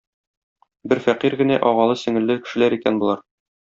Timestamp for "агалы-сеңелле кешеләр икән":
1.71-3.03